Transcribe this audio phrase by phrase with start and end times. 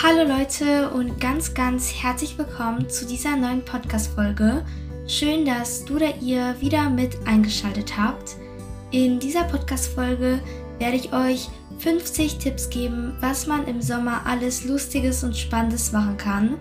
[0.00, 4.64] Hallo Leute und ganz, ganz herzlich willkommen zu dieser neuen Podcast-Folge.
[5.08, 8.36] Schön, dass du oder ihr wieder mit eingeschaltet habt.
[8.92, 10.40] In dieser Podcast-Folge
[10.78, 11.48] werde ich euch
[11.80, 16.58] 50 Tipps geben, was man im Sommer alles Lustiges und Spannendes machen kann.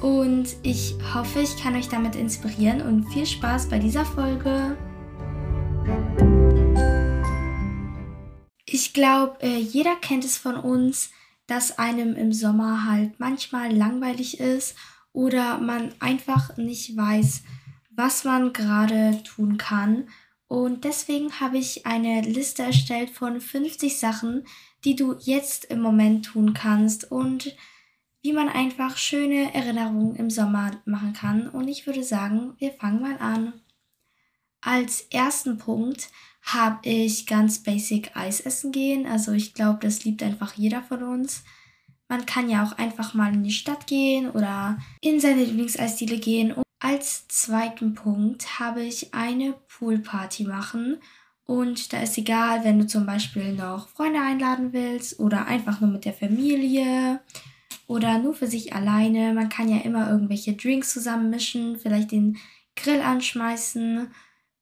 [0.00, 4.76] Und ich hoffe, ich kann euch damit inspirieren und viel Spaß bei dieser Folge.
[8.66, 11.10] Ich glaube, äh, jeder kennt es von uns,
[11.50, 14.76] dass einem im Sommer halt manchmal langweilig ist
[15.12, 17.42] oder man einfach nicht weiß,
[17.90, 20.08] was man gerade tun kann.
[20.46, 24.44] Und deswegen habe ich eine Liste erstellt von 50 Sachen,
[24.84, 27.56] die du jetzt im Moment tun kannst und
[28.22, 31.48] wie man einfach schöne Erinnerungen im Sommer machen kann.
[31.48, 33.54] Und ich würde sagen, wir fangen mal an.
[34.62, 36.10] Als ersten Punkt
[36.42, 39.06] habe ich ganz basic Eis essen gehen.
[39.06, 41.44] Also ich glaube, das liebt einfach jeder von uns.
[42.08, 46.52] Man kann ja auch einfach mal in die Stadt gehen oder in seine Lieblingseisdiele gehen.
[46.52, 50.98] Und als zweiten Punkt habe ich eine Poolparty machen.
[51.44, 55.90] Und da ist egal, wenn du zum Beispiel noch Freunde einladen willst oder einfach nur
[55.90, 57.20] mit der Familie
[57.86, 59.32] oder nur für sich alleine.
[59.32, 62.38] Man kann ja immer irgendwelche Drinks zusammenmischen, vielleicht den
[62.76, 64.08] Grill anschmeißen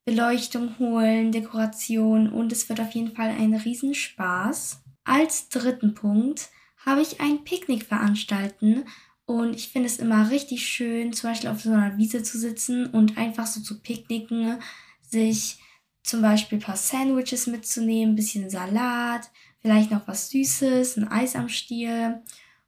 [0.09, 4.81] Beleuchtung holen, Dekoration und es wird auf jeden Fall ein Riesenspaß.
[5.05, 6.49] Als dritten Punkt
[6.87, 8.87] habe ich ein Picknick veranstalten
[9.27, 12.87] und ich finde es immer richtig schön, zum Beispiel auf so einer Wiese zu sitzen
[12.87, 14.59] und einfach so zu picknicken,
[15.03, 15.59] sich
[16.03, 21.37] zum Beispiel ein paar Sandwiches mitzunehmen, ein bisschen Salat, vielleicht noch was Süßes, ein Eis
[21.37, 22.23] am Stiel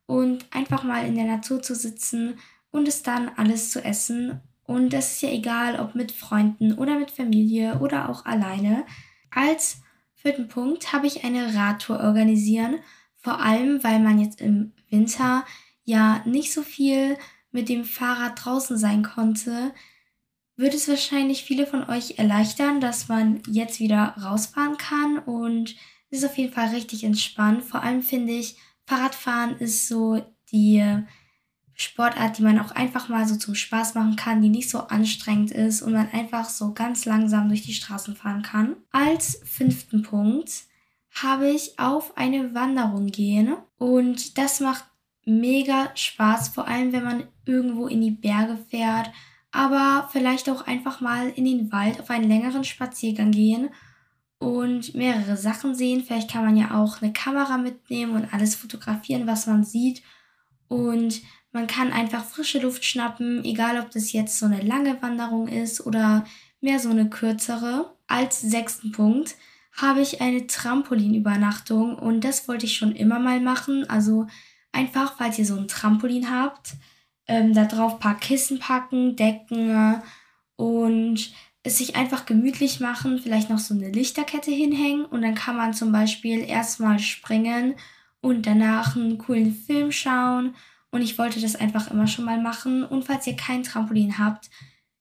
[0.04, 2.38] und einfach mal in der Natur zu sitzen
[2.70, 6.96] und es dann alles zu essen und das ist ja egal, ob mit Freunden oder
[6.96, 8.86] mit Familie oder auch alleine.
[9.28, 9.82] Als
[10.14, 12.78] vierten Punkt habe ich eine Radtour organisieren.
[13.16, 15.44] Vor allem, weil man jetzt im Winter
[15.82, 17.18] ja nicht so viel
[17.50, 19.72] mit dem Fahrrad draußen sein konnte,
[20.54, 25.74] wird es wahrscheinlich viele von euch erleichtern, dass man jetzt wieder rausfahren kann und
[26.10, 27.64] es ist auf jeden Fall richtig entspannt.
[27.64, 28.54] Vor allem finde ich,
[28.86, 30.22] Fahrradfahren ist so
[30.52, 31.02] die
[31.80, 35.50] Sportart, die man auch einfach mal so zum Spaß machen kann, die nicht so anstrengend
[35.50, 38.76] ist und man einfach so ganz langsam durch die Straßen fahren kann.
[38.92, 40.50] Als fünften Punkt
[41.22, 44.84] habe ich auf eine Wanderung gehen und das macht
[45.24, 49.10] mega Spaß, vor allem wenn man irgendwo in die Berge fährt,
[49.50, 53.70] aber vielleicht auch einfach mal in den Wald auf einen längeren Spaziergang gehen
[54.38, 56.04] und mehrere Sachen sehen.
[56.04, 60.02] Vielleicht kann man ja auch eine Kamera mitnehmen und alles fotografieren, was man sieht
[60.68, 61.22] und
[61.52, 65.84] man kann einfach frische Luft schnappen, egal ob das jetzt so eine lange Wanderung ist
[65.84, 66.24] oder
[66.60, 67.92] mehr so eine kürzere.
[68.06, 69.36] Als sechsten Punkt
[69.72, 73.88] habe ich eine Trampolinübernachtung und das wollte ich schon immer mal machen.
[73.88, 74.26] Also
[74.72, 76.74] einfach, falls ihr so ein Trampolin habt,
[77.26, 80.02] ähm, da drauf ein paar Kissen packen, Decken
[80.56, 85.56] und es sich einfach gemütlich machen, vielleicht noch so eine Lichterkette hinhängen und dann kann
[85.56, 87.74] man zum Beispiel erstmal springen
[88.20, 90.54] und danach einen coolen Film schauen
[90.90, 92.84] und ich wollte das einfach immer schon mal machen.
[92.84, 94.50] Und falls ihr kein Trampolin habt,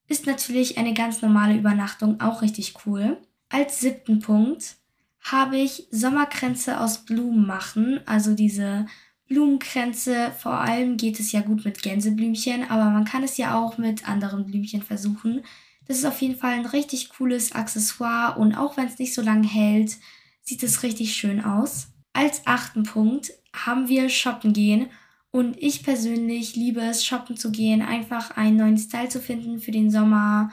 [0.08, 3.18] ist natürlich eine ganz normale Übernachtung auch richtig cool.
[3.50, 4.76] Als siebten Punkt
[5.22, 8.00] habe ich Sommerkränze aus Blumen machen.
[8.06, 8.86] Also diese
[9.28, 13.78] Blumenkränze, vor allem geht es ja gut mit Gänseblümchen, aber man kann es ja auch
[13.78, 15.44] mit anderen Blümchen versuchen.
[15.88, 19.22] Das ist auf jeden Fall ein richtig cooles Accessoire und auch wenn es nicht so
[19.22, 19.98] lange hält,
[20.42, 21.90] sieht es richtig schön aus.
[22.14, 24.88] Als achten Punkt haben wir shoppen gehen
[25.32, 29.72] und ich persönlich liebe es, shoppen zu gehen, einfach einen neuen Style zu finden für
[29.72, 30.52] den Sommer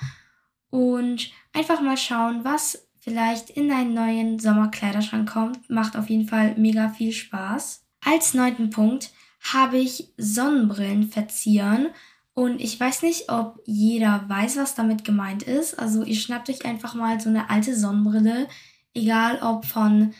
[0.70, 5.70] und einfach mal schauen, was vielleicht in deinen neuen Sommerkleiderschrank kommt.
[5.70, 7.84] Macht auf jeden Fall mega viel Spaß.
[8.04, 9.12] Als neunten Punkt
[9.54, 11.88] habe ich Sonnenbrillen verzieren.
[12.34, 15.78] Und ich weiß nicht, ob jeder weiß, was damit gemeint ist.
[15.78, 18.48] Also ihr schnappt euch einfach mal so eine alte Sonnenbrille,
[18.92, 20.12] egal ob von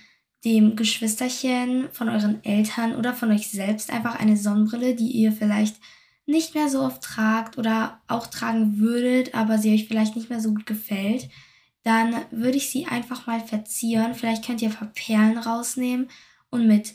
[0.45, 5.77] dem Geschwisterchen, von euren Eltern oder von euch selbst einfach eine Sonnenbrille, die ihr vielleicht
[6.27, 10.41] nicht mehr so oft tragt oder auch tragen würdet, aber sie euch vielleicht nicht mehr
[10.41, 11.29] so gut gefällt,
[11.85, 14.15] dann würde ich sie einfach mal verzieren.
[14.15, 16.09] Vielleicht könnt ihr ein paar Perlen rausnehmen
[16.51, 16.95] und mit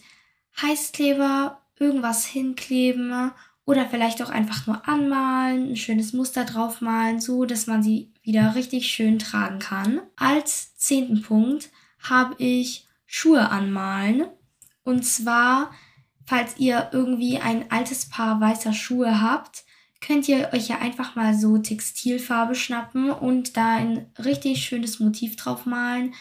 [0.62, 3.32] Heißkleber irgendwas hinkleben
[3.66, 8.56] oder vielleicht auch einfach nur anmalen, ein schönes Muster draufmalen, so dass man sie wieder
[8.56, 10.02] richtig schön tragen kann.
[10.18, 14.26] Als zehnten Punkt habe ich Schuhe anmalen.
[14.84, 15.72] Und zwar,
[16.26, 19.66] falls ihr irgendwie ein altes Paar weißer Schuhe habt,
[20.00, 25.36] könnt ihr euch ja einfach mal so Textilfarbe schnappen und da ein richtig schönes Motiv
[25.36, 26.14] drauf malen.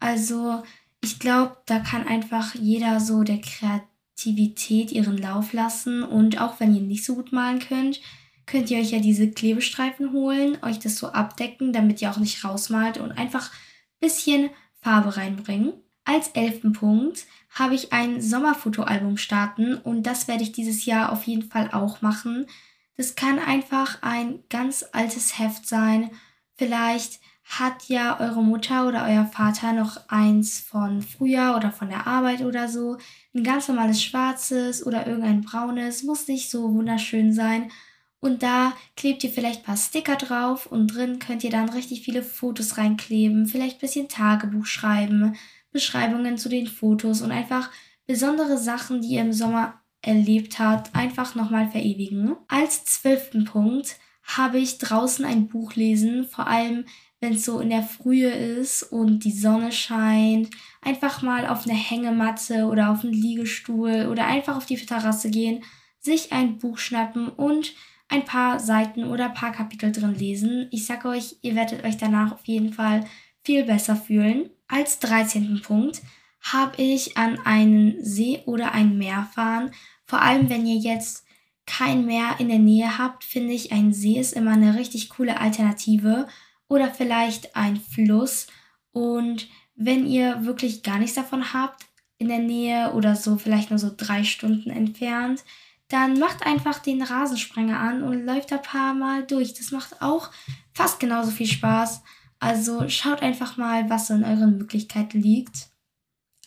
[0.00, 0.64] Also
[1.00, 6.02] ich glaube, da kann einfach jeder so, der Kreativität ihren Lauf lassen.
[6.02, 8.00] Und auch wenn ihr nicht so gut malen könnt,
[8.46, 12.44] könnt ihr euch ja diese Klebestreifen holen, euch das so abdecken, damit ihr auch nicht
[12.44, 14.50] rausmalt und einfach ein bisschen
[14.80, 15.74] Farbe reinbringen.
[16.04, 21.24] Als elften Punkt habe ich ein Sommerfotoalbum starten und das werde ich dieses Jahr auf
[21.24, 22.46] jeden Fall auch machen.
[22.96, 26.10] Das kann einfach ein ganz altes Heft sein.
[26.56, 32.06] Vielleicht hat ja eure Mutter oder euer Vater noch eins von früher oder von der
[32.06, 32.98] Arbeit oder so.
[33.34, 36.02] Ein ganz normales schwarzes oder irgendein braunes.
[36.02, 37.70] Muss nicht so wunderschön sein.
[38.20, 42.02] Und da klebt ihr vielleicht ein paar Sticker drauf und drin könnt ihr dann richtig
[42.02, 43.46] viele Fotos reinkleben.
[43.46, 45.34] Vielleicht ein bisschen Tagebuch schreiben,
[45.72, 47.70] Beschreibungen zu den Fotos und einfach
[48.06, 52.36] besondere Sachen, die ihr im Sommer erlebt habt, einfach nochmal verewigen.
[52.48, 56.84] Als zwölften Punkt habe ich draußen ein Buch lesen, vor allem
[57.20, 61.78] wenn es so in der Frühe ist und die Sonne scheint, einfach mal auf eine
[61.78, 65.62] Hängematte oder auf einen Liegestuhl oder einfach auf die Terrasse gehen,
[66.00, 67.74] sich ein Buch schnappen und
[68.08, 70.66] ein paar Seiten oder ein paar Kapitel drin lesen.
[70.72, 73.04] Ich sage euch, ihr werdet euch danach auf jeden Fall
[73.44, 74.50] viel besser fühlen.
[74.72, 75.60] Als 13.
[75.60, 76.00] Punkt
[76.40, 79.70] habe ich an einen See oder ein Meer fahren.
[80.06, 81.26] Vor allem, wenn ihr jetzt
[81.66, 85.38] kein Meer in der Nähe habt, finde ich, ein See ist immer eine richtig coole
[85.38, 86.26] Alternative
[86.68, 88.46] oder vielleicht ein Fluss.
[88.92, 91.84] Und wenn ihr wirklich gar nichts davon habt
[92.16, 95.44] in der Nähe oder so vielleicht nur so drei Stunden entfernt,
[95.88, 99.52] dann macht einfach den Rasensprenger an und läuft ein paar Mal durch.
[99.52, 100.30] Das macht auch
[100.72, 102.00] fast genauso viel Spaß.
[102.42, 105.68] Also schaut einfach mal, was in euren Möglichkeiten liegt.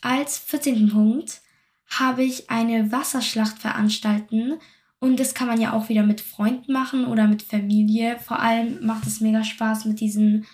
[0.01, 0.89] Als 14.
[0.89, 1.39] Punkt
[1.87, 4.55] habe ich eine Wasserschlacht veranstalten
[4.99, 8.19] und das kann man ja auch wieder mit Freunden machen oder mit Familie.
[8.19, 10.45] Vor allem macht es mega Spaß mit diesen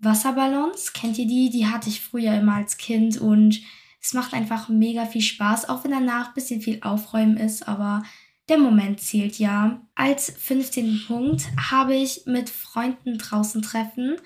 [0.00, 0.92] Wasserballons.
[0.92, 1.48] Kennt ihr die?
[1.48, 3.62] Die hatte ich früher immer als Kind und
[4.02, 8.02] es macht einfach mega viel Spaß, auch wenn danach ein bisschen viel Aufräumen ist, aber
[8.50, 9.80] der Moment zählt ja.
[9.94, 11.04] Als 15.
[11.06, 14.16] Punkt habe ich mit Freunden draußen treffen.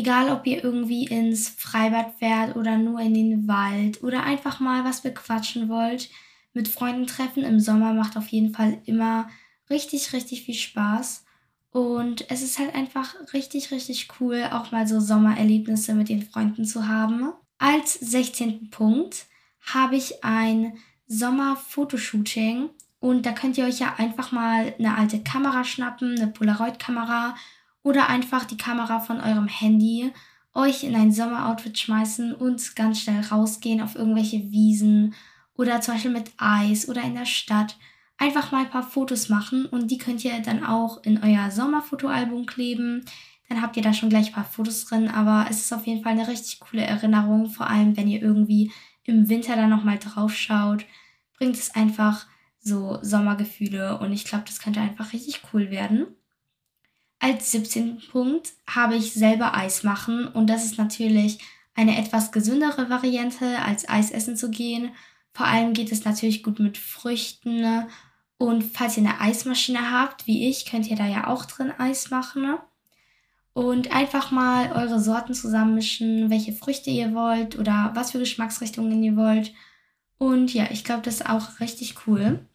[0.00, 4.82] Egal, ob ihr irgendwie ins Freibad fährt oder nur in den Wald oder einfach mal
[4.82, 6.08] was bequatschen wollt
[6.54, 9.28] mit Freunden treffen im Sommer macht auf jeden Fall immer
[9.68, 11.26] richtig, richtig viel Spaß.
[11.70, 16.64] Und es ist halt einfach richtig, richtig cool, auch mal so Sommererlebnisse mit den Freunden
[16.64, 17.34] zu haben.
[17.58, 18.70] Als 16.
[18.70, 19.26] Punkt
[19.60, 22.70] habe ich ein Sommerfotoshooting.
[23.00, 27.34] Und da könnt ihr euch ja einfach mal eine alte Kamera schnappen, eine Polaroid-Kamera
[27.82, 30.12] oder einfach die Kamera von eurem Handy,
[30.52, 35.14] euch in ein Sommeroutfit schmeißen und ganz schnell rausgehen auf irgendwelche Wiesen
[35.54, 37.76] oder zum Beispiel mit Eis oder in der Stadt
[38.18, 42.46] einfach mal ein paar Fotos machen und die könnt ihr dann auch in euer Sommerfotoalbum
[42.46, 43.04] kleben.
[43.48, 46.02] Dann habt ihr da schon gleich ein paar Fotos drin, aber es ist auf jeden
[46.02, 48.72] Fall eine richtig coole Erinnerung, vor allem wenn ihr irgendwie
[49.04, 50.84] im Winter dann nochmal drauf schaut,
[51.36, 52.26] bringt es einfach
[52.60, 56.06] so Sommergefühle und ich glaube, das könnte einfach richtig cool werden.
[57.20, 58.02] Als 17.
[58.10, 61.38] Punkt habe ich selber Eis machen und das ist natürlich
[61.74, 64.90] eine etwas gesündere Variante, als Eis essen zu gehen
[65.32, 67.60] vor allem geht es natürlich gut mit Früchten.
[67.60, 67.88] Ne?
[68.38, 72.10] Und falls ihr eine Eismaschine habt, wie ich, könnt ihr da ja auch drin Eis
[72.10, 72.56] machen.
[73.52, 79.16] Und einfach mal eure Sorten zusammenmischen, welche Früchte ihr wollt oder was für Geschmacksrichtungen ihr
[79.16, 79.52] wollt.
[80.18, 82.46] Und ja, ich glaube, das ist auch richtig cool.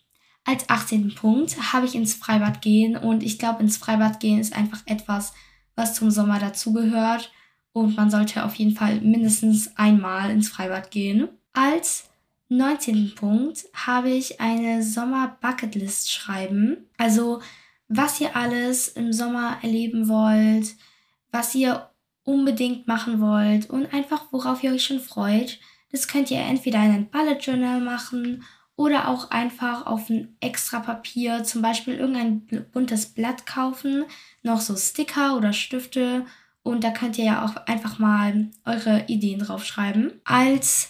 [0.46, 1.16] Als 18.
[1.16, 5.34] Punkt habe ich ins Freibad gehen und ich glaube, ins Freibad gehen ist einfach etwas,
[5.75, 7.32] was zum Sommer dazugehört
[7.74, 11.28] und man sollte auf jeden Fall mindestens einmal ins Freibad gehen.
[11.52, 12.10] Als
[12.50, 13.16] 19.
[13.16, 16.90] Punkt habe ich eine Sommer-Bucketlist schreiben.
[16.98, 17.42] Also,
[17.88, 20.75] was ihr alles im Sommer erleben wollt,
[21.32, 21.90] was ihr
[22.24, 25.60] unbedingt machen wollt und einfach worauf ihr euch schon freut.
[25.92, 28.44] Das könnt ihr entweder in ein Bullet Journal machen
[28.75, 34.05] oder auch einfach auf ein extra Papier, zum Beispiel irgendein buntes Blatt kaufen,
[34.44, 36.25] noch so Sticker oder Stifte
[36.63, 40.20] und da könnt ihr ja auch einfach mal eure Ideen draufschreiben.
[40.24, 40.89] Als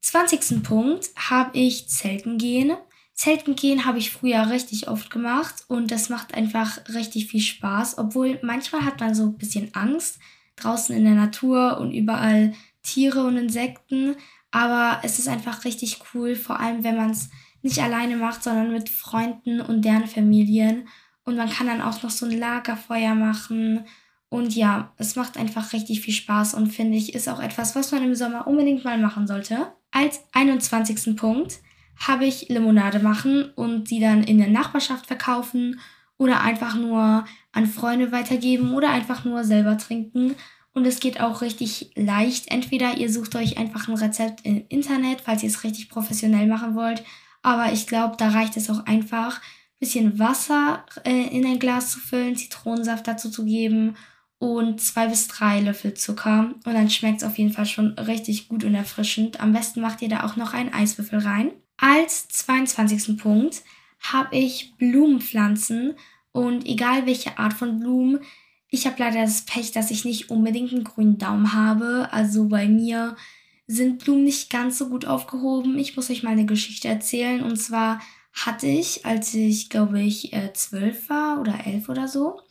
[0.00, 0.62] 20.
[0.62, 2.76] Punkt habe ich Zelten gehen.
[3.14, 7.98] Zelten gehen habe ich früher richtig oft gemacht und das macht einfach richtig viel Spaß,
[7.98, 10.18] obwohl manchmal hat man so ein bisschen Angst
[10.56, 14.16] draußen in der Natur und überall Tiere und Insekten,
[14.50, 17.30] aber es ist einfach richtig cool, vor allem wenn man es
[17.62, 20.88] nicht alleine macht, sondern mit Freunden und deren Familien
[21.24, 23.84] und man kann dann auch noch so ein Lagerfeuer machen
[24.28, 27.92] und ja, es macht einfach richtig viel Spaß und finde ich ist auch etwas, was
[27.92, 29.72] man im Sommer unbedingt mal machen sollte.
[29.92, 31.16] Als 21.
[31.16, 31.60] Punkt
[31.96, 35.80] habe ich Limonade machen und sie dann in der Nachbarschaft verkaufen
[36.18, 40.34] oder einfach nur an Freunde weitergeben oder einfach nur selber trinken.
[40.76, 42.50] Und es geht auch richtig leicht.
[42.50, 46.74] Entweder ihr sucht euch einfach ein Rezept im Internet, falls ihr es richtig professionell machen
[46.74, 47.02] wollt.
[47.40, 51.92] Aber ich glaube, da reicht es auch einfach, ein bisschen Wasser äh, in ein Glas
[51.92, 53.96] zu füllen, Zitronensaft dazu zu geben
[54.38, 56.50] und zwei bis drei Löffel Zucker.
[56.66, 59.40] Und dann schmeckt es auf jeden Fall schon richtig gut und erfrischend.
[59.40, 61.52] Am besten macht ihr da auch noch einen Eiswürfel rein.
[61.78, 63.16] Als 22.
[63.16, 63.62] Punkt
[64.00, 65.94] habe ich Blumenpflanzen
[66.32, 68.20] und egal welche Art von Blumen,
[68.76, 72.08] ich habe leider das Pech, dass ich nicht unbedingt einen grünen Daumen habe.
[72.12, 73.16] Also bei mir
[73.66, 75.78] sind Blumen nicht ganz so gut aufgehoben.
[75.78, 77.42] Ich muss euch mal eine Geschichte erzählen.
[77.42, 78.00] Und zwar
[78.34, 82.42] hatte ich, als ich, glaube ich, äh, zwölf war oder elf oder so,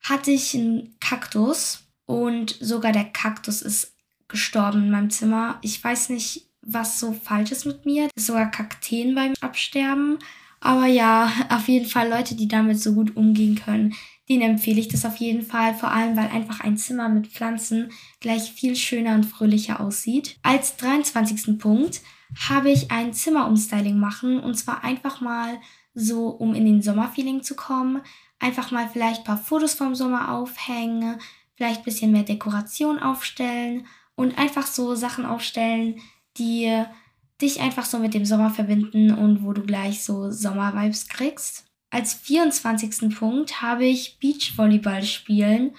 [0.00, 1.84] hatte ich einen Kaktus.
[2.06, 3.94] Und sogar der Kaktus ist
[4.28, 5.58] gestorben in meinem Zimmer.
[5.60, 8.08] Ich weiß nicht, was so falsch ist mit mir.
[8.16, 10.18] Sogar Kakteen beim Absterben.
[10.60, 13.94] Aber ja, auf jeden Fall Leute, die damit so gut umgehen können,
[14.30, 17.90] denen empfehle ich das auf jeden Fall, vor allem weil einfach ein Zimmer mit Pflanzen
[18.20, 20.38] gleich viel schöner und fröhlicher aussieht.
[20.42, 21.58] Als 23.
[21.58, 22.00] Punkt
[22.48, 25.58] habe ich ein Zimmerumstyling machen und zwar einfach mal
[25.94, 28.02] so, um in den Sommerfeeling zu kommen,
[28.38, 31.18] einfach mal vielleicht ein paar Fotos vom Sommer aufhängen,
[31.56, 35.96] vielleicht ein bisschen mehr Dekoration aufstellen und einfach so Sachen aufstellen,
[36.38, 36.84] die
[37.42, 41.69] dich einfach so mit dem Sommer verbinden und wo du gleich so Sommervibes kriegst.
[41.90, 43.14] Als 24.
[43.16, 45.72] Punkt habe ich Beachvolleyball spielen.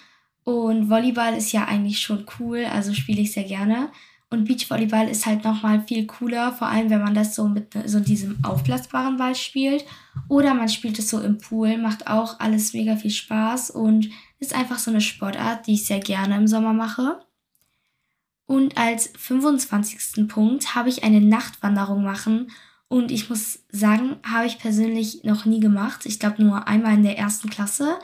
[0.44, 3.90] Und Volleyball ist ja eigentlich schon cool, also spiele ich sehr gerne.
[4.30, 8.00] Und Beachvolleyball ist halt nochmal viel cooler, vor allem wenn man das so mit so
[8.00, 9.86] diesem aufblasbaren Ball spielt.
[10.30, 14.56] Oder man spielt es so im Pool, macht auch alles mega viel Spaß und ist
[14.56, 17.20] einfach so eine Sportart, die ich sehr gerne im Sommer mache.
[18.46, 20.28] Und als 25.
[20.28, 22.52] Punkt habe ich eine Nachtwanderung machen.
[22.92, 26.06] Und ich muss sagen, habe ich persönlich noch nie gemacht.
[26.06, 27.98] Ich glaube nur einmal in der ersten Klasse,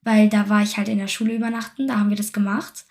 [0.00, 2.84] weil da war ich halt in der Schule übernachten, da haben wir das gemacht.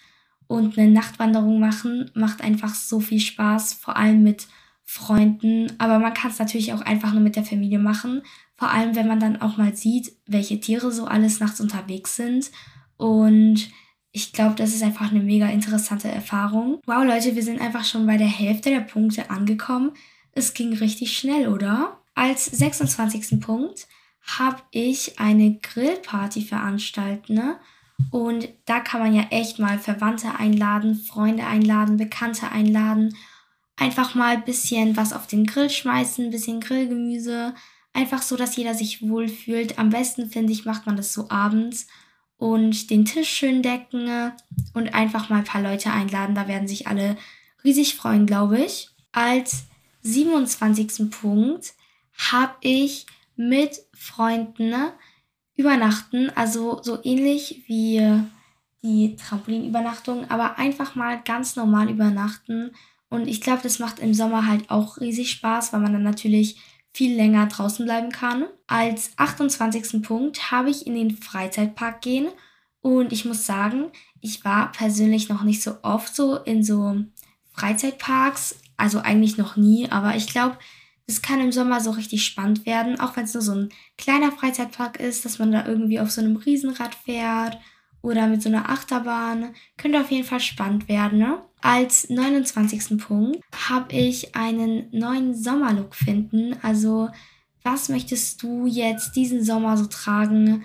[0.48, 4.48] Und eine Nachtwanderung machen macht einfach so viel Spaß, vor allem mit
[4.86, 5.74] Freunden.
[5.78, 8.22] Aber man kann es natürlich auch einfach nur mit der Familie machen.
[8.56, 12.50] Vor allem, wenn man dann auch mal sieht, welche Tiere so alles nachts unterwegs sind.
[12.96, 13.70] Und
[14.14, 16.80] ich glaube, das ist einfach eine mega interessante Erfahrung.
[16.86, 19.92] Wow, Leute, wir sind einfach schon bei der Hälfte der Punkte angekommen.
[20.34, 22.00] Es ging richtig schnell, oder?
[22.16, 23.40] Als 26.
[23.42, 23.88] Punkt
[24.38, 27.30] habe ich eine Grillparty veranstaltet.
[27.30, 27.58] Ne?
[28.10, 33.16] Und da kann man ja echt mal Verwandte einladen, Freunde einladen, Bekannte einladen.
[33.76, 37.54] Einfach mal ein bisschen was auf den Grill schmeißen, ein bisschen Grillgemüse.
[37.94, 39.80] Einfach so, dass jeder sich wohlfühlt.
[39.80, 41.88] Am besten, finde ich, macht man das so abends
[42.38, 44.32] und den Tisch schön decken
[44.74, 46.36] und einfach mal ein paar Leute einladen.
[46.36, 47.18] Da werden sich alle
[47.64, 48.90] riesig freuen, glaube ich.
[49.12, 49.66] Als
[50.04, 51.10] 27.
[51.12, 51.74] Punkt
[52.32, 53.06] habe ich
[53.36, 54.74] mit Freunden
[55.56, 58.24] übernachten, also so ähnlich wie
[58.84, 62.72] die Trampolinübernachtung, aber einfach mal ganz normal übernachten.
[63.10, 66.60] Und ich glaube, das macht im Sommer halt auch riesig Spaß, weil man dann natürlich
[66.94, 68.46] viel länger draußen bleiben kann.
[68.68, 70.02] Als 28.
[70.02, 72.28] Punkt habe ich in den Freizeitpark gehen
[72.82, 77.04] und ich muss sagen, ich war persönlich noch nicht so oft so in so
[77.54, 80.58] Freizeitparks, also eigentlich noch nie, aber ich glaube,
[81.06, 84.32] es kann im Sommer so richtig spannend werden, auch wenn es nur so ein kleiner
[84.32, 87.60] Freizeitpark ist, dass man da irgendwie auf so einem Riesenrad fährt
[88.02, 89.54] oder mit so einer Achterbahn.
[89.78, 91.20] Könnte auf jeden Fall spannend werden.
[91.20, 91.42] Ne?
[91.62, 92.98] Als 29.
[92.98, 96.56] Punkt habe ich einen neuen Sommerlook finden.
[96.64, 97.10] Also,
[97.62, 100.64] was möchtest du jetzt diesen Sommer so tragen?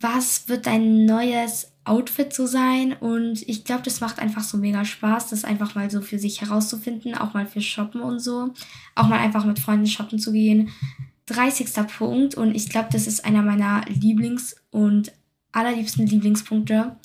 [0.00, 2.92] Was wird dein neues Outfit so sein?
[2.92, 6.40] Und ich glaube, das macht einfach so mega Spaß, das einfach mal so für sich
[6.40, 8.52] herauszufinden, auch mal für Shoppen und so.
[8.94, 10.70] Auch mal einfach mit Freunden shoppen zu gehen.
[11.26, 11.68] 30.
[11.98, 15.12] Punkt und ich glaube, das ist einer meiner Lieblings- und
[15.52, 16.96] allerliebsten Lieblingspunkte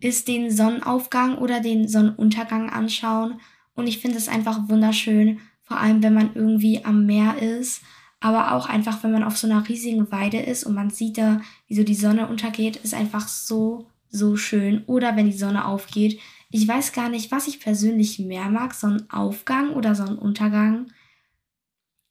[0.00, 3.40] ist den Sonnenaufgang oder den Sonnenuntergang anschauen.
[3.74, 7.82] Und ich finde es einfach wunderschön, vor allem wenn man irgendwie am Meer ist,
[8.20, 11.40] aber auch einfach, wenn man auf so einer riesigen Weide ist und man sieht da,
[11.68, 13.86] wie so die Sonne untergeht, ist einfach so,
[14.16, 14.84] so schön.
[14.86, 16.20] Oder wenn die Sonne aufgeht.
[16.50, 20.86] Ich weiß gar nicht, was ich persönlich mehr mag, Sonnenaufgang oder Sonnenuntergang.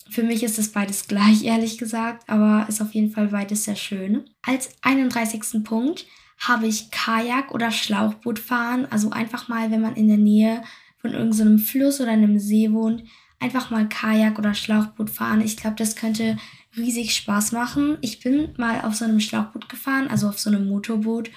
[0.10, 3.76] Für mich ist es beides gleich, ehrlich gesagt, aber ist auf jeden Fall beides sehr
[3.76, 4.26] schön.
[4.42, 5.64] Als 31.
[5.64, 6.06] Punkt
[6.38, 8.86] habe ich Kajak oder Schlauchboot fahren.
[8.90, 10.64] Also einfach mal, wenn man in der Nähe
[10.98, 13.04] von irgendeinem Fluss oder einem See wohnt,
[13.40, 15.42] einfach mal Kajak oder Schlauchboot fahren.
[15.42, 16.38] Ich glaube, das könnte
[16.78, 17.98] riesig Spaß machen.
[18.02, 21.32] Ich bin mal auf so einem Schlauchboot gefahren, also auf so einem Motorboot.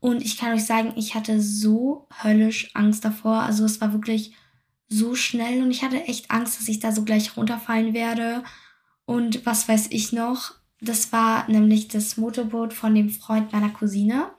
[0.00, 3.42] Und ich kann euch sagen, ich hatte so höllisch Angst davor.
[3.42, 4.34] Also es war wirklich
[4.88, 8.42] so schnell und ich hatte echt Angst, dass ich da so gleich runterfallen werde.
[9.06, 10.54] Und was weiß ich noch?
[10.80, 14.30] Das war nämlich das Motorboot von dem Freund meiner Cousine.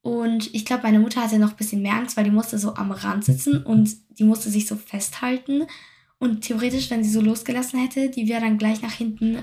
[0.00, 2.74] Und ich glaube, meine Mutter hatte noch ein bisschen mehr Angst, weil die musste so
[2.74, 5.62] am Rand sitzen und die musste sich so festhalten.
[6.24, 9.42] Und theoretisch, wenn sie so losgelassen hätte, die wäre dann gleich nach hinten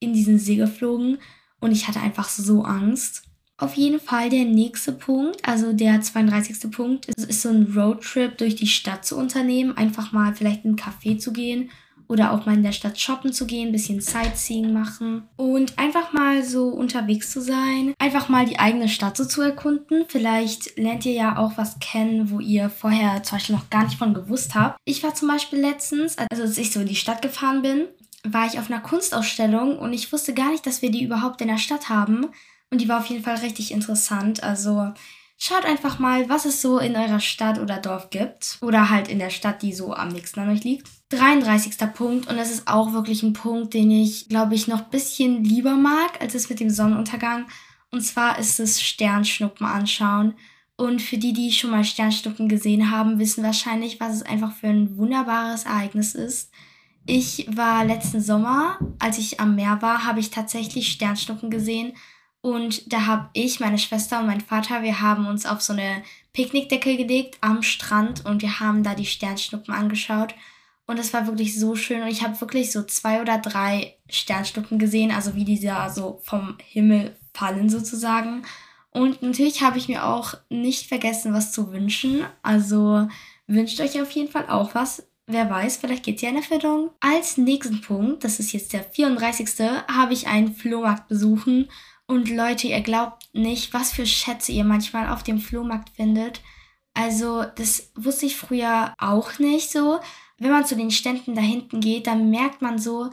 [0.00, 1.18] in diesen See geflogen.
[1.60, 3.24] Und ich hatte einfach so Angst.
[3.58, 6.70] Auf jeden Fall der nächste Punkt, also der 32.
[6.70, 9.76] Punkt, ist, ist so ein Roadtrip durch die Stadt zu unternehmen.
[9.76, 11.68] Einfach mal vielleicht in einen Café zu gehen
[12.08, 16.12] oder auch mal in der Stadt shoppen zu gehen, ein bisschen Sightseeing machen und einfach
[16.12, 20.04] mal so unterwegs zu sein, einfach mal die eigene Stadt so zu erkunden.
[20.08, 23.98] Vielleicht lernt ihr ja auch was kennen, wo ihr vorher zum Beispiel noch gar nicht
[23.98, 24.78] von gewusst habt.
[24.84, 27.86] Ich war zum Beispiel letztens, also als ich so in die Stadt gefahren bin,
[28.24, 31.48] war ich auf einer Kunstausstellung und ich wusste gar nicht, dass wir die überhaupt in
[31.48, 32.26] der Stadt haben.
[32.70, 34.42] Und die war auf jeden Fall richtig interessant.
[34.42, 34.92] Also
[35.44, 38.58] schaut einfach mal, was es so in eurer Stadt oder Dorf gibt.
[38.62, 40.88] Oder halt in der Stadt, die so am nächsten an euch liegt.
[41.10, 41.76] 33.
[41.94, 45.44] Punkt und das ist auch wirklich ein Punkt, den ich, glaube ich, noch ein bisschen
[45.44, 47.46] lieber mag als es mit dem Sonnenuntergang.
[47.90, 50.34] Und zwar ist es Sternschnuppen anschauen.
[50.76, 54.66] Und für die, die schon mal Sternschnuppen gesehen haben, wissen wahrscheinlich, was es einfach für
[54.66, 56.50] ein wunderbares Ereignis ist.
[57.06, 61.92] Ich war letzten Sommer, als ich am Meer war, habe ich tatsächlich Sternschnuppen gesehen.
[62.44, 66.02] Und da habe ich, meine Schwester und mein Vater, wir haben uns auf so eine
[66.34, 70.34] Picknickdecke gelegt am Strand und wir haben da die Sternschnuppen angeschaut.
[70.84, 72.02] Und es war wirklich so schön.
[72.02, 76.58] Und ich habe wirklich so zwei oder drei Sternschnuppen gesehen, also wie diese so vom
[76.62, 78.42] Himmel fallen sozusagen.
[78.90, 82.26] Und natürlich habe ich mir auch nicht vergessen, was zu wünschen.
[82.42, 83.08] Also
[83.46, 85.08] wünscht euch auf jeden Fall auch was.
[85.26, 86.90] Wer weiß, vielleicht geht ja in Erfüllung.
[87.00, 89.48] Als nächsten Punkt, das ist jetzt der 34.
[89.90, 91.70] habe ich einen Flohmarkt besuchen.
[92.06, 96.42] Und Leute, ihr glaubt nicht, was für Schätze ihr manchmal auf dem Flohmarkt findet.
[96.92, 100.00] Also, das wusste ich früher auch nicht so
[100.38, 103.10] wenn man zu den Ständen da hinten geht, dann merkt man so,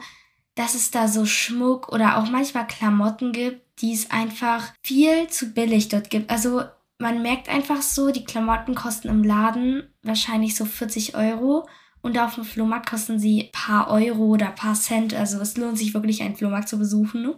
[0.54, 5.52] dass es da so Schmuck oder auch manchmal Klamotten gibt, die es einfach viel zu
[5.52, 6.30] billig dort gibt.
[6.30, 6.62] Also
[6.98, 11.66] man merkt einfach so, die Klamotten kosten im Laden wahrscheinlich so 40 Euro
[12.02, 15.14] und auf dem Flohmarkt kosten sie paar Euro oder paar Cent.
[15.14, 17.34] Also es lohnt sich wirklich, einen Flohmarkt zu besuchen.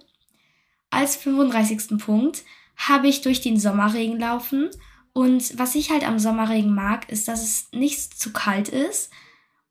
[0.94, 1.98] Als 35.
[1.98, 2.44] Punkt
[2.76, 4.70] habe ich durch den Sommerregen laufen.
[5.12, 9.10] Und was ich halt am Sommerregen mag, ist, dass es nicht zu kalt ist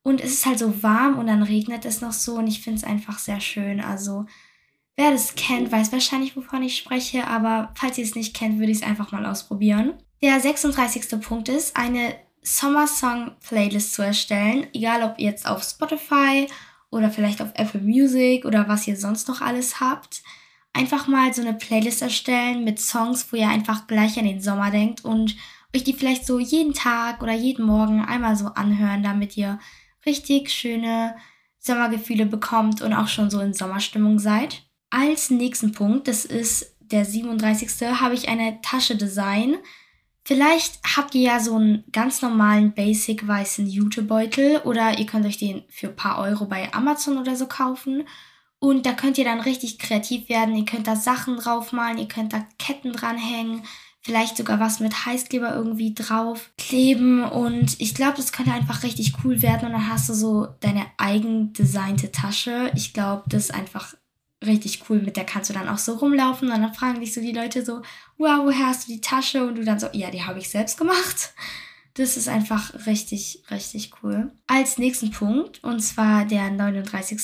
[0.04, 2.78] und es ist halt so warm und dann regnet es noch so und ich finde
[2.78, 3.80] es einfach sehr schön.
[3.80, 4.26] Also
[4.96, 8.72] wer das kennt, weiß wahrscheinlich, wovon ich spreche, aber falls ihr es nicht kennt, würde
[8.72, 9.94] ich es einfach mal ausprobieren.
[10.22, 11.20] Der 36.
[11.22, 16.48] Punkt ist, eine Summer Song Playlist zu erstellen, egal ob jetzt auf Spotify
[16.92, 20.22] oder vielleicht auf Apple Music oder was ihr sonst noch alles habt.
[20.74, 24.72] Einfach mal so eine Playlist erstellen mit Songs, wo ihr einfach gleich an den Sommer
[24.72, 25.36] denkt und
[25.76, 29.60] euch die vielleicht so jeden Tag oder jeden Morgen einmal so anhören, damit ihr
[30.06, 31.16] richtig schöne
[31.60, 34.64] Sommergefühle bekommt und auch schon so in Sommerstimmung seid.
[34.90, 37.88] Als nächsten Punkt, das ist der 37.
[38.00, 39.56] habe ich eine Tasche Design.
[40.26, 45.38] Vielleicht habt ihr ja so einen ganz normalen Basic weißen Jutebeutel oder ihr könnt euch
[45.38, 48.04] den für ein paar Euro bei Amazon oder so kaufen.
[48.64, 50.56] Und da könnt ihr dann richtig kreativ werden.
[50.56, 53.64] Ihr könnt da Sachen draufmalen, ihr könnt da Ketten dranhängen,
[54.00, 57.26] vielleicht sogar was mit Heißkleber irgendwie drauf kleben.
[57.26, 59.66] Und ich glaube, das könnte einfach richtig cool werden.
[59.66, 62.72] Und dann hast du so deine eigen designte Tasche.
[62.74, 63.96] Ich glaube, das ist einfach
[64.46, 65.02] richtig cool.
[65.02, 66.50] Mit der kannst du dann auch so rumlaufen.
[66.50, 67.82] Und dann fragen dich so die Leute so,
[68.18, 69.46] wow, woher hast du die Tasche?
[69.46, 71.34] Und du dann so, ja, die habe ich selbst gemacht.
[71.96, 74.32] Das ist einfach richtig, richtig cool.
[74.48, 77.20] Als nächsten Punkt, und zwar der 39.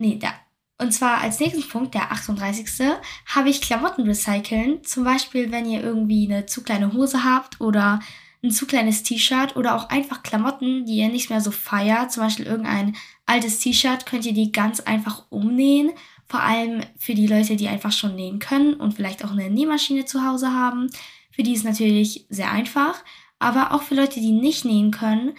[0.00, 0.32] Nee, der
[0.78, 2.88] und zwar als nächsten Punkt, der 38.
[3.26, 4.82] habe ich Klamotten recyceln.
[4.82, 8.00] Zum Beispiel, wenn ihr irgendwie eine zu kleine Hose habt oder
[8.42, 12.10] ein zu kleines T-Shirt oder auch einfach Klamotten, die ihr nicht mehr so feiert.
[12.12, 15.90] Zum Beispiel irgendein altes T-Shirt, könnt ihr die ganz einfach umnähen.
[16.26, 20.06] Vor allem für die Leute, die einfach schon nähen können und vielleicht auch eine Nähmaschine
[20.06, 20.86] zu Hause haben.
[21.30, 23.04] Für die ist natürlich sehr einfach.
[23.38, 25.34] Aber auch für Leute, die nicht nähen können,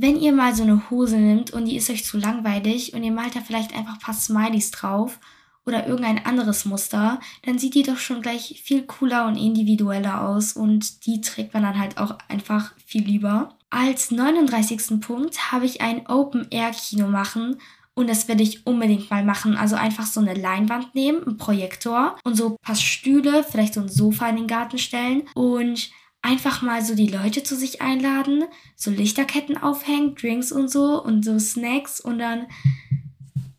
[0.00, 3.12] wenn ihr mal so eine Hose nimmt und die ist euch zu langweilig und ihr
[3.12, 5.18] malt da vielleicht einfach ein paar Smileys drauf
[5.66, 10.54] oder irgendein anderes Muster, dann sieht die doch schon gleich viel cooler und individueller aus
[10.54, 13.56] und die trägt man dann halt auch einfach viel lieber.
[13.68, 15.00] Als 39.
[15.00, 17.58] Punkt habe ich ein Open-Air-Kino machen
[17.92, 19.54] und das werde ich unbedingt mal machen.
[19.54, 23.82] Also einfach so eine Leinwand nehmen, einen Projektor und so ein paar Stühle, vielleicht so
[23.82, 25.90] ein Sofa in den Garten stellen und
[26.22, 28.44] einfach mal so die Leute zu sich einladen,
[28.76, 32.46] so Lichterketten aufhängen, Drinks und so und so Snacks und dann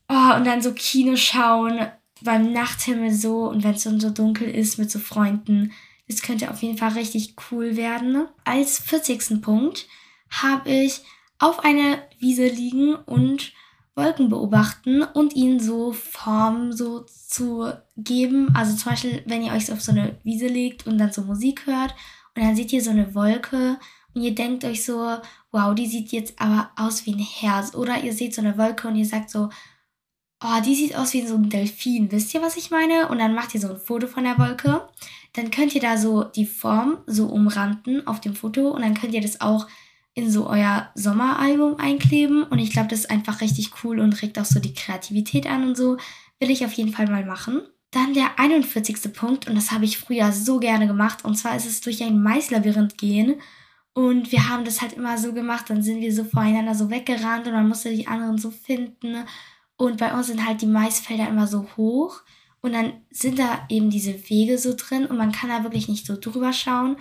[0.10, 1.88] oh, und dann so Kino schauen
[2.21, 5.71] beim Nachthimmel so und wenn es dann so dunkel ist mit so Freunden.
[6.08, 8.28] Das könnte auf jeden Fall richtig cool werden.
[8.43, 9.41] Als 40.
[9.41, 9.88] Punkt
[10.30, 11.02] habe ich
[11.39, 13.54] auf einer Wiese liegen und
[13.95, 18.54] Wolken beobachten und ihnen so Formen so zu geben.
[18.54, 21.65] Also zum Beispiel, wenn ihr euch auf so eine Wiese legt und dann so Musik
[21.65, 21.95] hört
[22.36, 23.78] und dann seht ihr so eine Wolke
[24.13, 25.17] und ihr denkt euch so,
[25.52, 27.76] wow, die sieht jetzt aber aus wie ein Herz.
[27.76, 29.50] Oder ihr seht so eine Wolke und ihr sagt so,
[30.44, 32.12] oh, die sieht aus wie so ein Delfin.
[32.12, 33.10] Wisst ihr, was ich meine?
[33.10, 34.88] Und dann macht ihr so ein Foto von der Wolke.
[35.34, 39.13] Dann könnt ihr da so die Form so umranden auf dem Foto und dann könnt
[39.13, 39.67] ihr das auch
[40.13, 42.44] in so euer Sommeralbum einkleben.
[42.44, 45.63] Und ich glaube, das ist einfach richtig cool und regt auch so die Kreativität an
[45.63, 45.98] und so.
[46.39, 47.62] Will ich auf jeden Fall mal machen.
[47.91, 49.13] Dann der 41.
[49.13, 52.23] Punkt, und das habe ich früher so gerne gemacht, und zwar ist es durch ein
[52.23, 53.41] Maislabyrinth gehen.
[53.93, 57.47] Und wir haben das halt immer so gemacht, dann sind wir so voreinander so weggerannt
[57.47, 59.25] und man musste die anderen so finden.
[59.75, 62.21] Und bei uns sind halt die Maisfelder immer so hoch.
[62.62, 66.06] Und dann sind da eben diese Wege so drin und man kann da wirklich nicht
[66.06, 66.95] so drüber schauen.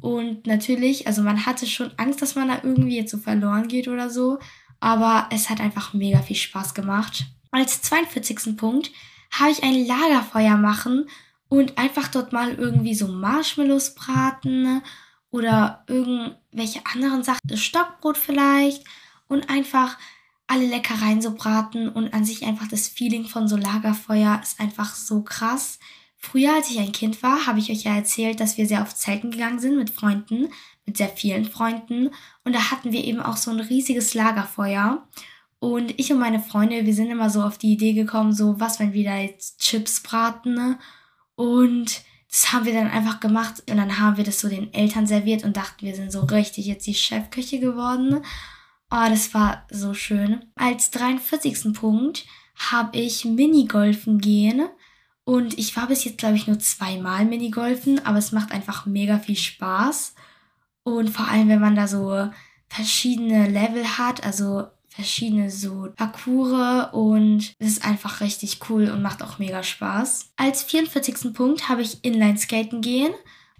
[0.00, 3.88] Und natürlich, also man hatte schon Angst, dass man da irgendwie jetzt so verloren geht
[3.88, 4.38] oder so.
[4.78, 7.24] Aber es hat einfach mega viel Spaß gemacht.
[7.50, 8.56] Als 42.
[8.56, 8.92] Punkt
[9.30, 11.08] habe ich ein Lagerfeuer machen
[11.48, 14.82] und einfach dort mal irgendwie so Marshmallows braten
[15.30, 18.84] oder irgendwelche anderen Sachen, Stockbrot vielleicht
[19.28, 19.98] und einfach
[20.46, 24.94] alle Leckereien so braten und an sich einfach das Feeling von so Lagerfeuer ist einfach
[24.94, 25.78] so krass.
[26.16, 28.96] Früher, als ich ein Kind war, habe ich euch ja erzählt, dass wir sehr oft
[28.96, 30.48] Zelten gegangen sind mit Freunden,
[30.84, 32.10] mit sehr vielen Freunden.
[32.44, 35.06] Und da hatten wir eben auch so ein riesiges Lagerfeuer.
[35.58, 38.78] Und ich und meine Freunde, wir sind immer so auf die Idee gekommen, so, was,
[38.78, 40.54] wenn wir da jetzt Chips braten?
[40.54, 40.78] Ne?
[41.34, 45.06] Und das haben wir dann einfach gemacht und dann haben wir das so den Eltern
[45.06, 48.22] serviert und dachten, wir sind so richtig jetzt die Chefküche geworden.
[48.90, 50.44] Oh, das war so schön.
[50.54, 51.72] Als 43.
[51.72, 54.68] Punkt habe ich Minigolfen gehen.
[55.24, 59.18] Und ich war bis jetzt, glaube ich, nur zweimal Minigolfen, aber es macht einfach mega
[59.18, 60.14] viel Spaß.
[60.84, 62.30] Und vor allem, wenn man da so
[62.68, 69.22] verschiedene Level hat, also verschiedene so Parcours und es ist einfach richtig cool und macht
[69.22, 70.30] auch mega Spaß.
[70.36, 71.34] Als 44.
[71.34, 73.12] Punkt habe ich Inline-Skaten gehen.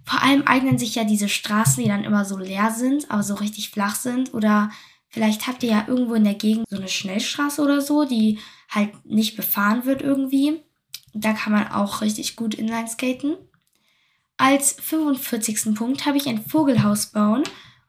[0.03, 3.35] Vor allem eignen sich ja diese Straßen, die dann immer so leer sind, aber so
[3.35, 4.33] richtig flach sind.
[4.33, 4.71] Oder
[5.09, 9.05] vielleicht habt ihr ja irgendwo in der Gegend so eine Schnellstraße oder so, die halt
[9.05, 10.63] nicht befahren wird irgendwie.
[11.13, 13.35] Da kann man auch richtig gut Inline-Skaten.
[14.37, 15.75] Als 45.
[15.75, 17.43] Punkt habe ich ein Vogelhaus bauen.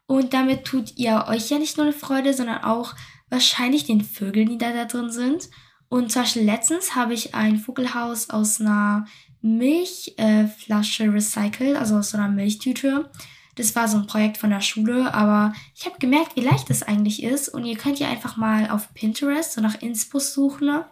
[0.06, 2.94] Und damit tut ihr euch ja nicht nur eine Freude, sondern auch
[3.31, 5.49] wahrscheinlich den Vögeln, die da, da drin sind.
[5.88, 9.07] Und zum Beispiel letztens habe ich ein Vogelhaus aus einer
[9.41, 13.11] Milchflasche äh, recycelt, also aus so einer Milchtüte.
[13.55, 16.83] Das war so ein Projekt von der Schule, aber ich habe gemerkt, wie leicht das
[16.83, 17.49] eigentlich ist.
[17.49, 20.85] Und ihr könnt ja einfach mal auf Pinterest so nach Inspus suchen.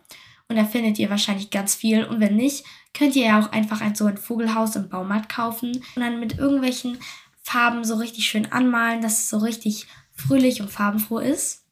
[0.48, 2.04] Und da findet ihr wahrscheinlich ganz viel.
[2.04, 5.72] Und wenn nicht, könnt ihr ja auch einfach ein, so ein Vogelhaus im Baumarkt kaufen
[5.94, 6.98] und dann mit irgendwelchen
[7.42, 11.65] Farben so richtig schön anmalen, dass es so richtig fröhlich und farbenfroh ist.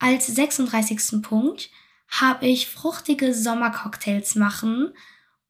[0.00, 1.22] Als 36.
[1.22, 1.70] Punkt
[2.08, 4.92] habe ich fruchtige Sommercocktails machen.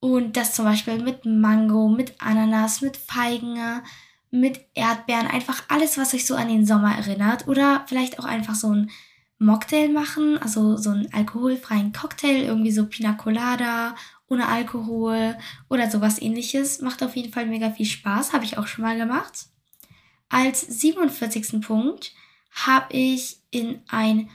[0.00, 3.58] Und das zum Beispiel mit Mango, mit Ananas, mit Feigen,
[4.30, 5.28] mit Erdbeeren.
[5.28, 7.46] Einfach alles, was euch so an den Sommer erinnert.
[7.48, 8.90] Oder vielleicht auch einfach so ein
[9.38, 10.36] Mocktail machen.
[10.38, 12.42] Also so einen alkoholfreien Cocktail.
[12.42, 13.94] Irgendwie so Pina Colada
[14.28, 15.36] ohne Alkohol
[15.68, 16.80] oder sowas ähnliches.
[16.80, 18.32] Macht auf jeden Fall mega viel Spaß.
[18.32, 19.46] Habe ich auch schon mal gemacht.
[20.28, 21.60] Als 47.
[21.60, 22.14] Punkt
[22.52, 24.28] habe ich in ein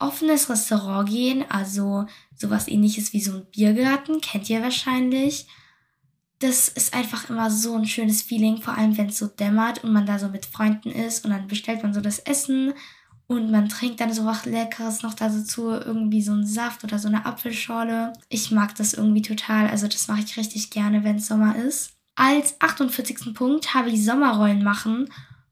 [0.00, 5.46] offenes Restaurant gehen, also sowas ähnliches wie so ein Biergarten, kennt ihr wahrscheinlich.
[6.38, 9.92] Das ist einfach immer so ein schönes Feeling, vor allem wenn es so dämmert und
[9.92, 12.72] man da so mit Freunden ist und dann bestellt man so das Essen
[13.26, 17.08] und man trinkt dann so was Leckeres noch dazu, irgendwie so einen Saft oder so
[17.08, 18.12] eine Apfelschorle.
[18.28, 21.92] Ich mag das irgendwie total, also das mache ich richtig gerne, wenn es Sommer ist.
[22.16, 23.34] Als 48.
[23.34, 25.08] Punkt habe ich Sommerrollen machen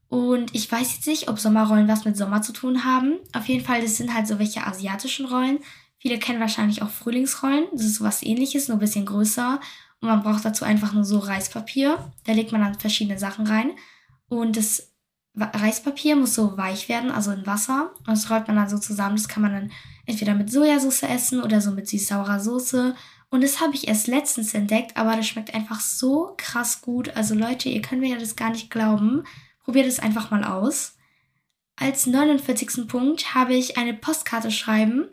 [0.08, 3.18] und ich weiß jetzt nicht, ob Sommerrollen was mit Sommer zu tun haben.
[3.34, 5.58] Auf jeden Fall, das sind halt so welche asiatischen Rollen.
[5.98, 7.66] Viele kennen wahrscheinlich auch Frühlingsrollen.
[7.72, 9.60] Das ist sowas ähnliches, nur ein bisschen größer.
[10.00, 12.12] Und man braucht dazu einfach nur so Reispapier.
[12.24, 13.72] Da legt man dann verschiedene Sachen rein.
[14.28, 14.92] Und das
[15.34, 17.90] Reispapier muss so weich werden, also in Wasser.
[17.98, 19.16] Und das rollt man dann so zusammen.
[19.16, 19.72] Das kann man dann
[20.06, 22.94] entweder mit Sojasauce essen oder so mit süß-saurer Soße.
[23.30, 27.14] Und das habe ich erst letztens entdeckt, aber das schmeckt einfach so krass gut.
[27.14, 29.24] Also Leute, ihr könnt mir ja das gar nicht glauben.
[29.68, 30.96] Probiert es einfach mal aus.
[31.76, 32.88] Als 49.
[32.88, 35.10] Punkt habe ich eine Postkarte schreiben.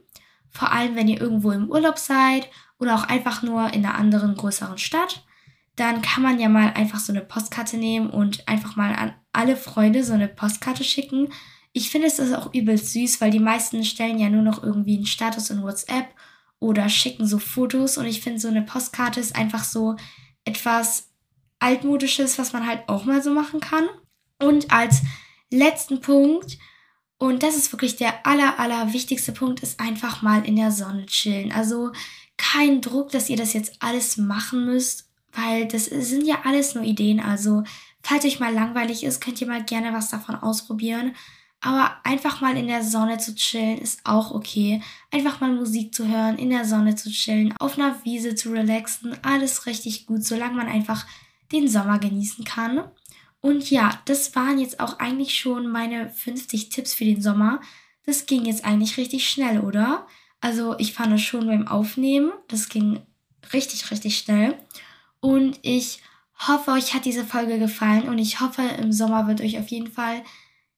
[0.50, 4.34] Vor allem, wenn ihr irgendwo im Urlaub seid oder auch einfach nur in einer anderen
[4.38, 5.26] größeren Stadt.
[5.76, 9.58] Dann kann man ja mal einfach so eine Postkarte nehmen und einfach mal an alle
[9.58, 11.34] Freunde so eine Postkarte schicken.
[11.74, 14.96] Ich finde es ist auch übelst süß, weil die meisten stellen ja nur noch irgendwie
[14.96, 16.16] einen Status in WhatsApp
[16.62, 19.98] oder schicken so Fotos und ich finde so eine Postkarte ist einfach so
[20.46, 21.10] etwas
[21.60, 23.90] altmodisches, was man halt auch mal so machen kann.
[24.40, 25.02] Und als
[25.50, 26.58] letzten Punkt,
[27.18, 31.06] und das ist wirklich der aller, aller wichtigste Punkt, ist einfach mal in der Sonne
[31.06, 31.52] chillen.
[31.52, 31.92] Also
[32.38, 36.84] kein Druck, dass ihr das jetzt alles machen müsst, weil das sind ja alles nur
[36.84, 37.20] Ideen.
[37.20, 37.64] Also
[38.08, 41.16] Falls euch mal langweilig ist, könnt ihr mal gerne was davon ausprobieren.
[41.60, 44.80] Aber einfach mal in der Sonne zu chillen ist auch okay.
[45.10, 49.18] Einfach mal Musik zu hören, in der Sonne zu chillen, auf einer Wiese zu relaxen,
[49.24, 51.08] alles richtig gut, solange man einfach
[51.52, 52.84] den Sommer genießen kann.
[53.46, 57.62] Und ja, das waren jetzt auch eigentlich schon meine 50 Tipps für den Sommer.
[58.04, 60.08] Das ging jetzt eigentlich richtig schnell, oder?
[60.42, 63.02] Also ich fand es schon beim Aufnehmen, das ging
[63.54, 64.58] richtig, richtig schnell.
[65.20, 66.02] Und ich
[66.48, 69.92] hoffe, euch hat diese Folge gefallen und ich hoffe, im Sommer wird euch auf jeden
[69.92, 70.24] Fall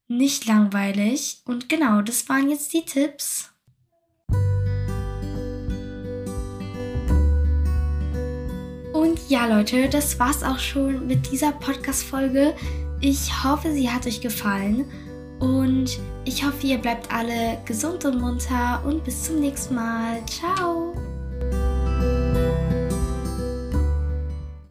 [0.10, 1.44] nicht langweilig.
[1.46, 3.50] Und genau, das waren jetzt die Tipps.
[9.28, 12.54] Ja, Leute, das war's auch schon mit dieser Podcast-Folge.
[13.02, 14.86] Ich hoffe, sie hat euch gefallen.
[15.40, 18.82] Und ich hoffe, ihr bleibt alle gesund und munter.
[18.86, 20.26] Und bis zum nächsten Mal.
[20.26, 20.87] Ciao.